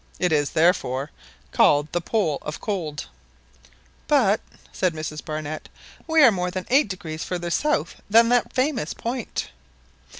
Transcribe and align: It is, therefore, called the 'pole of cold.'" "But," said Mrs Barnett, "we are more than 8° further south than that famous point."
It 0.17 0.31
is, 0.31 0.49
therefore, 0.49 1.11
called 1.51 1.91
the 1.91 2.01
'pole 2.01 2.39
of 2.41 2.59
cold.'" 2.59 3.05
"But," 4.07 4.41
said 4.73 4.95
Mrs 4.95 5.23
Barnett, 5.23 5.69
"we 6.07 6.23
are 6.23 6.31
more 6.31 6.49
than 6.49 6.63
8° 6.63 7.23
further 7.23 7.51
south 7.51 8.01
than 8.09 8.29
that 8.29 8.51
famous 8.51 8.95
point." 8.95 9.51